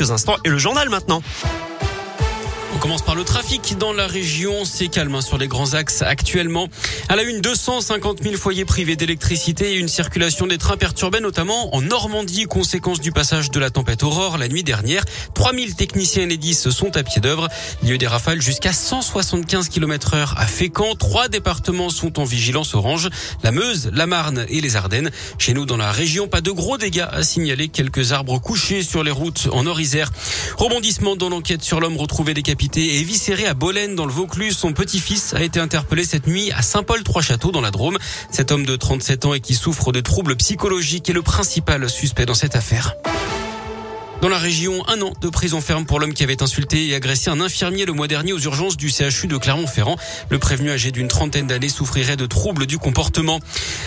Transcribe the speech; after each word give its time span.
instants 0.00 0.36
et 0.44 0.48
le 0.48 0.58
journal 0.58 0.88
maintenant. 0.88 1.22
On 2.78 2.80
commence 2.80 3.02
par 3.02 3.16
le 3.16 3.24
trafic 3.24 3.76
dans 3.76 3.92
la 3.92 4.06
région. 4.06 4.64
C'est 4.64 4.86
calme 4.86 5.16
hein, 5.16 5.20
sur 5.20 5.36
les 5.36 5.48
grands 5.48 5.74
axes 5.74 6.00
actuellement. 6.02 6.68
À 7.08 7.16
la 7.16 7.24
une, 7.24 7.40
250 7.40 8.22
000 8.22 8.36
foyers 8.36 8.64
privés 8.64 8.94
d'électricité 8.94 9.72
et 9.72 9.78
une 9.78 9.88
circulation 9.88 10.46
des 10.46 10.58
trains 10.58 10.76
perturbée, 10.76 11.18
notamment 11.18 11.74
en 11.74 11.82
Normandie, 11.82 12.44
conséquence 12.44 13.00
du 13.00 13.10
passage 13.10 13.50
de 13.50 13.58
la 13.58 13.70
tempête 13.70 14.04
Aurore 14.04 14.38
la 14.38 14.46
nuit 14.46 14.62
dernière. 14.62 15.04
3000 15.34 15.74
techniciens 15.74 16.22
Enedis 16.22 16.54
sont 16.54 16.96
à 16.96 17.02
pied 17.02 17.20
d'œuvre. 17.20 17.48
Il 17.82 17.88
y 17.88 17.90
a 17.90 17.94
eu 17.96 17.98
des 17.98 18.06
rafales 18.06 18.40
jusqu'à 18.40 18.72
175 18.72 19.70
km 19.70 20.14
heure 20.14 20.34
à 20.38 20.46
Fécamp. 20.46 20.94
Trois 20.94 21.26
départements 21.26 21.90
sont 21.90 22.20
en 22.20 22.24
vigilance 22.24 22.76
orange. 22.76 23.08
La 23.42 23.50
Meuse, 23.50 23.90
la 23.92 24.06
Marne 24.06 24.46
et 24.48 24.60
les 24.60 24.76
Ardennes. 24.76 25.10
Chez 25.38 25.52
nous, 25.52 25.66
dans 25.66 25.78
la 25.78 25.90
région, 25.90 26.28
pas 26.28 26.42
de 26.42 26.52
gros 26.52 26.78
dégâts 26.78 27.06
à 27.10 27.24
signaler. 27.24 27.66
Quelques 27.66 28.12
arbres 28.12 28.38
couchés 28.38 28.84
sur 28.84 29.02
les 29.02 29.10
routes 29.10 29.48
en 29.50 29.64
Nord-Isère. 29.64 30.12
Rebondissement 30.56 31.16
dans 31.16 31.28
l'enquête 31.28 31.64
sur 31.64 31.80
l'homme 31.80 31.96
retrouvé 31.96 32.34
décapité 32.34 32.67
et 32.76 33.00
éviscéré 33.00 33.46
à 33.46 33.54
Bolène 33.54 33.94
dans 33.94 34.04
le 34.04 34.12
Vaucluse. 34.12 34.56
Son 34.56 34.72
petit-fils 34.72 35.34
a 35.34 35.42
été 35.42 35.60
interpellé 35.60 36.04
cette 36.04 36.26
nuit 36.26 36.52
à 36.52 36.62
Saint-Paul-Trois-Châteaux 36.62 37.52
dans 37.52 37.60
la 37.60 37.70
Drôme. 37.70 37.98
Cet 38.30 38.52
homme 38.52 38.66
de 38.66 38.76
37 38.76 39.24
ans 39.24 39.34
et 39.34 39.40
qui 39.40 39.54
souffre 39.54 39.92
de 39.92 40.00
troubles 40.00 40.36
psychologiques 40.36 41.08
est 41.08 41.14
le 41.14 41.22
principal 41.22 41.88
suspect 41.88 42.26
dans 42.26 42.34
cette 42.34 42.56
affaire. 42.56 42.94
Dans 44.20 44.28
la 44.28 44.38
région, 44.38 44.84
un 44.88 45.00
an 45.00 45.12
de 45.20 45.28
prison 45.28 45.60
ferme 45.60 45.86
pour 45.86 46.00
l'homme 46.00 46.12
qui 46.12 46.24
avait 46.24 46.42
insulté 46.42 46.88
et 46.88 46.94
agressé 46.96 47.30
un 47.30 47.40
infirmier 47.40 47.86
le 47.86 47.92
mois 47.92 48.08
dernier 48.08 48.32
aux 48.32 48.38
urgences 48.40 48.76
du 48.76 48.90
CHU 48.90 49.28
de 49.28 49.36
Clermont-Ferrand. 49.36 49.96
Le 50.28 50.40
prévenu 50.40 50.72
âgé 50.72 50.90
d'une 50.90 51.06
trentaine 51.06 51.46
d'années 51.46 51.68
souffrirait 51.68 52.16
de 52.16 52.26
troubles 52.26 52.66
du 52.66 52.78
comportement. 52.78 53.38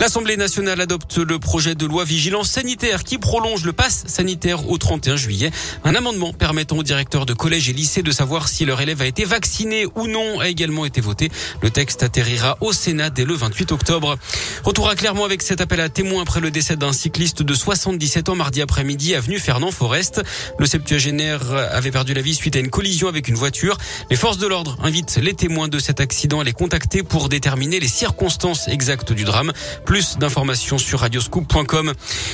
L'Assemblée 0.00 0.38
nationale 0.38 0.80
adopte 0.80 1.18
le 1.18 1.38
projet 1.38 1.74
de 1.74 1.84
loi 1.84 2.04
vigilance 2.04 2.48
sanitaire 2.48 3.04
qui 3.04 3.18
prolonge 3.18 3.66
le 3.66 3.74
pass 3.74 4.04
sanitaire 4.06 4.70
au 4.70 4.78
31 4.78 5.16
juillet. 5.16 5.50
Un 5.84 5.94
amendement 5.94 6.32
permettant 6.32 6.78
aux 6.78 6.82
directeurs 6.82 7.26
de 7.26 7.34
collèges 7.34 7.68
et 7.68 7.74
lycées 7.74 8.02
de 8.02 8.10
savoir 8.10 8.48
si 8.48 8.64
leur 8.64 8.80
élève 8.80 9.02
a 9.02 9.06
été 9.06 9.26
vacciné 9.26 9.84
ou 9.94 10.06
non 10.06 10.40
a 10.40 10.48
également 10.48 10.86
été 10.86 11.02
voté. 11.02 11.30
Le 11.60 11.68
texte 11.68 12.02
atterrira 12.02 12.56
au 12.62 12.72
Sénat 12.72 13.10
dès 13.10 13.26
le 13.26 13.34
28 13.34 13.72
octobre. 13.72 14.16
Retour 14.64 14.88
à 14.88 14.94
Clermont 14.94 15.26
avec 15.26 15.42
cet 15.42 15.60
appel 15.60 15.80
à 15.80 15.90
témoins 15.90 16.22
après 16.22 16.40
le 16.40 16.50
décès 16.50 16.76
d'un 16.76 16.94
cycliste 16.94 17.42
de 17.42 17.52
77 17.52 18.30
ans 18.30 18.36
mardi 18.36 18.62
après-midi 18.62 19.14
avenue 19.14 19.38
Fernand 19.38 19.70
Forest. 19.70 20.13
Le 20.58 20.66
septuagénaire 20.66 21.40
avait 21.72 21.90
perdu 21.90 22.14
la 22.14 22.22
vie 22.22 22.34
suite 22.34 22.56
à 22.56 22.58
une 22.58 22.70
collision 22.70 23.08
avec 23.08 23.28
une 23.28 23.34
voiture? 23.34 23.76
Les 24.10 24.16
forces 24.16 24.38
de 24.38 24.46
l'ordre 24.46 24.76
invitent 24.82 25.16
les 25.16 25.34
témoins 25.34 25.68
de 25.68 25.78
cet 25.78 26.00
accident 26.00 26.40
à 26.40 26.44
les 26.44 26.52
contacter 26.52 27.02
pour 27.02 27.28
déterminer 27.28 27.80
les 27.80 27.88
circonstances 27.88 28.68
exactes 28.68 29.12
du 29.12 29.24
drame. 29.24 29.52
Plus 29.84 30.18
d'informations 30.18 30.78
sur 30.78 31.00
radioscoop.com. 31.00 31.92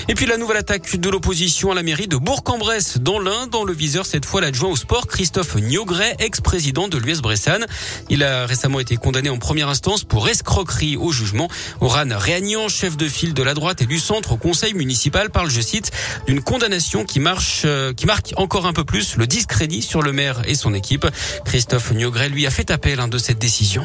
Et 0.08 0.14
puis 0.14 0.26
la 0.26 0.36
nouvelle 0.36 0.58
attaque 0.58 0.96
de 0.96 1.08
l'opposition 1.08 1.70
à 1.70 1.74
la 1.74 1.82
mairie 1.82 2.08
de 2.08 2.16
Bourg-en-Bresse 2.16 2.98
dans 2.98 3.18
l'Ain, 3.18 3.46
dans 3.46 3.64
le 3.64 3.72
viseur 3.72 4.06
cette 4.06 4.24
fois 4.24 4.40
l'adjoint 4.40 4.70
au 4.70 4.76
sport 4.76 5.06
Christophe 5.06 5.56
Niogret, 5.56 6.16
ex-président 6.18 6.88
de 6.88 6.98
l'US 6.98 7.20
Bressane. 7.20 7.66
Il 8.08 8.22
a 8.22 8.46
récemment 8.46 8.80
été 8.80 8.96
condamné 8.96 9.30
en 9.30 9.38
première 9.38 9.68
instance 9.68 10.04
pour 10.04 10.28
escroquerie 10.28 10.96
au 10.96 11.12
jugement. 11.12 11.48
Oran 11.80 12.08
Réagnan, 12.10 12.68
chef 12.68 12.96
de 12.96 13.08
file 13.08 13.34
de 13.34 13.42
la 13.42 13.54
droite 13.54 13.82
et 13.82 13.86
du 13.86 13.98
centre 13.98 14.32
au 14.32 14.36
conseil 14.36 14.74
municipal, 14.74 15.30
parle, 15.30 15.50
je 15.50 15.60
cite, 15.60 15.90
d'une 16.26 16.42
condamnation 16.42 17.04
qui 17.04 17.20
marche 17.20 17.64
qui 17.96 18.06
marque 18.06 18.32
encore 18.36 18.66
un 18.66 18.72
peu 18.72 18.84
plus 18.84 19.16
le 19.16 19.26
discrédit 19.26 19.82
sur 19.82 20.02
le 20.02 20.12
maire 20.12 20.42
et 20.46 20.54
son 20.54 20.74
équipe. 20.74 21.06
Christophe 21.44 21.92
Niogret 21.92 22.28
lui 22.28 22.46
a 22.46 22.50
fait 22.50 22.70
appel 22.70 23.00
hein, 23.00 23.08
de 23.08 23.18
cette 23.18 23.38
décision. 23.38 23.84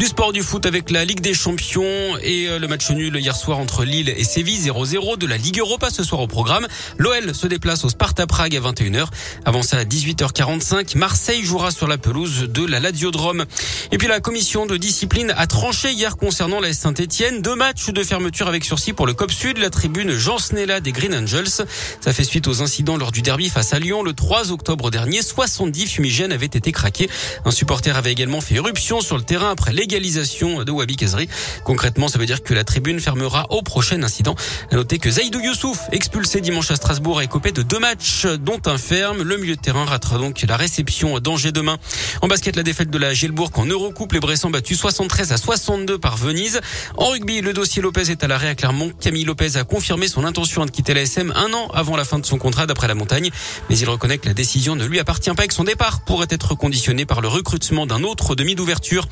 Du 0.00 0.06
sport 0.06 0.32
du 0.32 0.42
foot 0.42 0.66
avec 0.66 0.90
la 0.90 1.04
Ligue 1.04 1.20
des 1.20 1.34
Champions 1.34 2.18
et 2.20 2.48
euh, 2.48 2.58
le 2.58 2.66
match 2.66 2.90
nul 2.90 3.16
hier 3.16 3.36
soir 3.36 3.60
entre 3.60 3.84
Lille 3.84 4.08
et 4.08 4.24
Séville 4.24 4.58
0-0 4.58 5.18
de 5.18 5.26
la 5.26 5.36
Ligue 5.36 5.60
Europa 5.60 5.88
ce 5.88 6.02
soir 6.02 6.20
au 6.20 6.26
programme. 6.26 6.66
L'OL 6.98 7.32
se 7.32 7.46
déplace 7.46 7.84
au 7.84 7.88
Sparta 7.88 8.26
Prague 8.26 8.56
à 8.56 8.60
21h. 8.60 9.06
Avant 9.44 9.62
ça 9.62 9.78
à 9.78 9.84
18h45, 9.84 10.98
Marseille 10.98 11.44
jouera 11.44 11.70
sur 11.70 11.86
la 11.86 11.96
pelouse 11.96 12.48
de 12.48 12.66
la 12.66 12.80
Ladiodrome. 12.80 13.44
Et 13.92 13.98
puis 13.98 14.08
la 14.08 14.18
commission 14.18 14.66
de 14.66 14.76
discipline 14.76 15.32
a 15.36 15.46
tranché 15.46 15.92
hier 15.92 16.16
concernant 16.16 16.58
la 16.58 16.72
Saint-Etienne. 16.72 17.40
Deux 17.40 17.54
matchs 17.54 17.90
de 17.90 18.02
fermeture 18.02 18.48
avec 18.48 18.64
sursis 18.64 18.94
pour 18.94 19.06
le 19.06 19.14
COP 19.14 19.30
Sud, 19.30 19.58
la 19.58 19.70
tribune 19.70 20.18
Jean 20.18 20.38
Snella 20.38 20.80
des 20.80 20.90
Green 20.90 21.14
Angels. 21.14 21.64
Ça 22.00 22.12
fait 22.12 22.24
suite 22.24 22.48
aux 22.48 22.62
incidents 22.62 22.96
lors 22.96 23.12
du 23.12 23.22
derby 23.22 23.48
face 23.48 23.72
à 23.72 23.78
Lyon 23.78 24.02
le 24.02 24.12
3 24.12 24.50
octobre 24.50 24.90
dernier. 24.90 25.22
70 25.22 25.86
fumigènes 25.86 26.32
avaient 26.32 26.46
été 26.46 26.72
craqués. 26.72 27.08
Un 27.44 27.52
supporter 27.52 27.96
avait 27.96 28.10
également 28.10 28.40
fait 28.40 28.56
éruption 28.56 29.00
sur 29.00 29.16
le 29.16 29.22
terrain 29.22 29.52
après 29.52 29.72
les 29.72 29.83
légalisation 29.84 30.64
de 30.64 30.72
Wabi 30.72 30.96
Kazri. 30.96 31.28
Concrètement, 31.62 32.08
ça 32.08 32.18
veut 32.18 32.24
dire 32.24 32.42
que 32.42 32.54
la 32.54 32.64
tribune 32.64 33.00
fermera 33.00 33.44
au 33.50 33.60
prochain 33.60 34.02
incident. 34.02 34.34
À 34.70 34.76
noter 34.76 34.98
que 34.98 35.10
Zaidou 35.10 35.40
Youssouf, 35.40 35.78
expulsé 35.92 36.40
dimanche 36.40 36.70
à 36.70 36.76
Strasbourg, 36.76 37.20
est 37.20 37.26
copé 37.28 37.52
de 37.52 37.60
deux 37.60 37.78
matchs, 37.78 38.24
dont 38.24 38.60
un 38.64 38.78
ferme. 38.78 39.22
Le 39.22 39.36
milieu 39.36 39.56
de 39.56 39.60
terrain 39.60 39.84
ratera 39.84 40.16
donc 40.16 40.40
la 40.48 40.56
réception 40.56 41.18
d'Angers 41.20 41.52
demain. 41.52 41.76
En 42.22 42.28
basket, 42.28 42.56
la 42.56 42.62
défaite 42.62 42.88
de 42.88 42.96
la 42.96 43.12
Gilbourg 43.12 43.50
en 43.56 43.66
Eurocoupe. 43.66 44.14
Les 44.14 44.20
Bressans 44.20 44.48
battus 44.48 44.78
73 44.78 45.32
à 45.32 45.36
62 45.36 45.98
par 45.98 46.16
Venise. 46.16 46.62
En 46.96 47.08
rugby, 47.08 47.42
le 47.42 47.52
dossier 47.52 47.82
Lopez 47.82 48.10
est 48.10 48.24
à 48.24 48.26
l'arrêt 48.26 48.48
à 48.48 48.54
Clermont. 48.54 48.90
Camille 48.98 49.24
Lopez 49.24 49.58
a 49.58 49.64
confirmé 49.64 50.08
son 50.08 50.24
intention 50.24 50.64
de 50.64 50.70
quitter 50.70 50.94
la 50.94 51.02
SM 51.02 51.30
un 51.36 51.52
an 51.52 51.68
avant 51.74 51.98
la 51.98 52.06
fin 52.06 52.18
de 52.18 52.24
son 52.24 52.38
contrat 52.38 52.64
d'après 52.64 52.88
la 52.88 52.94
montagne. 52.94 53.30
Mais 53.68 53.76
il 53.76 53.90
reconnaît 53.90 54.16
que 54.16 54.28
la 54.28 54.34
décision 54.34 54.76
ne 54.76 54.86
lui 54.86 54.98
appartient 54.98 55.30
pas 55.32 55.44
et 55.44 55.48
que 55.48 55.54
son 55.54 55.64
départ 55.64 56.06
pourrait 56.06 56.28
être 56.30 56.54
conditionné 56.54 57.04
par 57.04 57.20
le 57.20 57.28
recrutement 57.28 57.84
d'un 57.84 58.02
autre 58.02 58.34
demi 58.34 58.54
d'ouverture. 58.54 59.06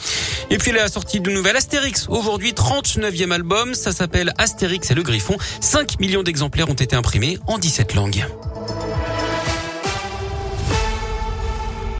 La 0.70 0.86
sortie 0.86 1.18
de 1.18 1.30
nouvel 1.30 1.56
Astérix. 1.56 2.06
Aujourd'hui, 2.08 2.52
39e 2.52 3.32
album. 3.32 3.74
Ça 3.74 3.90
s'appelle 3.90 4.32
Astérix 4.38 4.90
et 4.90 4.94
le 4.94 5.02
Griffon. 5.02 5.36
5 5.60 5.98
millions 5.98 6.22
d'exemplaires 6.22 6.68
ont 6.68 6.74
été 6.74 6.94
imprimés 6.94 7.38
en 7.48 7.58
17 7.58 7.94
langues. 7.94 8.24